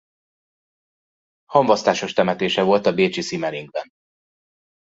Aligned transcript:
Hamvasztásos 1.45 2.13
temetése 2.13 2.63
volt 2.63 2.85
a 2.85 2.93
bécsi 2.93 3.21
Simmering-ben. 3.21 3.91